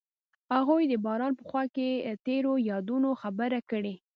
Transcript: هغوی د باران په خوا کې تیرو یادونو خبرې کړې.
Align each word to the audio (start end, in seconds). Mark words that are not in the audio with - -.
هغوی 0.55 0.83
د 0.89 0.93
باران 1.05 1.33
په 1.39 1.43
خوا 1.49 1.63
کې 1.75 1.89
تیرو 2.25 2.53
یادونو 2.71 3.09
خبرې 3.21 3.61
کړې. 3.71 3.95